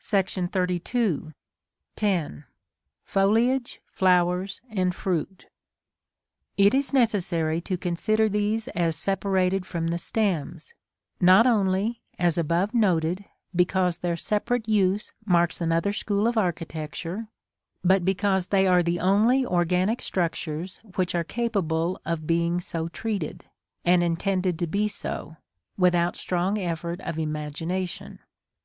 §XXXII. 0.06 1.32
10. 1.96 2.44
Foliage, 3.02 3.80
Flowers, 3.90 4.60
and 4.70 4.94
Fruit. 4.94 5.46
It 6.56 6.74
is 6.74 6.92
necessary 6.94 7.60
to 7.62 7.76
consider 7.76 8.28
these 8.28 8.68
as 8.68 8.94
separated 8.94 9.66
from 9.66 9.88
the 9.88 9.98
stems; 9.98 10.74
not 11.20 11.44
only, 11.44 12.00
as 12.20 12.38
above 12.38 12.72
noted, 12.72 13.24
because 13.52 13.98
their 13.98 14.16
separate 14.16 14.68
use 14.68 15.10
marks 15.26 15.60
another 15.60 15.92
school 15.92 16.28
of 16.28 16.38
architecture, 16.38 17.26
but 17.82 18.04
because 18.04 18.46
they 18.46 18.64
are 18.68 18.84
the 18.84 19.00
only 19.00 19.44
organic 19.44 20.02
structures 20.02 20.78
which 20.94 21.16
are 21.16 21.24
capable 21.24 22.00
of 22.04 22.28
being 22.28 22.60
so 22.60 22.86
treated, 22.86 23.46
and 23.84 24.04
intended 24.04 24.56
to 24.60 24.68
be 24.68 24.86
so, 24.86 25.36
without 25.76 26.14
strong 26.16 26.58
effort 26.58 27.00
of 27.00 27.18
imagination. 27.18 28.20